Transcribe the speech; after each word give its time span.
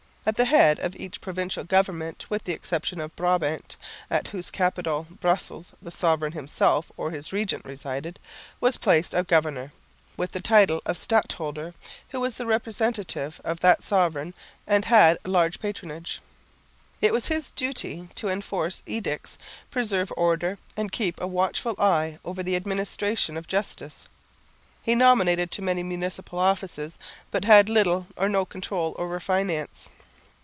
At 0.23 0.37
the 0.37 0.45
head 0.45 0.77
of 0.77 0.95
each 0.97 1.19
provincial 1.19 1.63
government 1.63 2.29
(with 2.29 2.43
the 2.43 2.53
exception 2.53 3.01
of 3.01 3.15
Brabant, 3.15 3.75
at 4.07 4.27
whose 4.27 4.51
capital, 4.51 5.07
Brussels, 5.19 5.73
the 5.81 5.89
sovereign 5.89 6.33
himself 6.33 6.91
or 6.95 7.09
his 7.09 7.33
regent 7.33 7.65
resided) 7.65 8.19
was 8.59 8.77
placed 8.77 9.15
a 9.15 9.23
governor, 9.23 9.71
with 10.17 10.33
the 10.33 10.39
title 10.39 10.79
of 10.85 10.99
Stadholder, 10.99 11.73
who 12.09 12.19
was 12.19 12.35
the 12.35 12.45
representative 12.45 13.41
of 13.43 13.61
the 13.61 13.77
sovereign 13.79 14.35
and 14.67 14.85
had 14.85 15.17
large 15.25 15.59
patronage. 15.59 16.21
It 17.01 17.13
was 17.13 17.25
his 17.25 17.49
duty 17.49 18.07
to 18.13 18.29
enforce 18.29 18.83
edicts, 18.85 19.39
preserve 19.71 20.13
order, 20.15 20.59
and 20.77 20.91
keep 20.91 21.19
a 21.19 21.25
watchful 21.25 21.73
eye 21.79 22.19
over 22.23 22.43
the 22.43 22.55
administration 22.55 23.37
of 23.37 23.47
justice. 23.47 24.05
He 24.83 24.93
nominated 24.93 25.49
to 25.49 25.63
many 25.63 25.81
municipal 25.81 26.37
offices, 26.37 26.99
but 27.31 27.45
had 27.45 27.69
little 27.69 28.05
or 28.15 28.29
no 28.29 28.45
control 28.45 28.93
over 28.99 29.19
finance. 29.19 29.89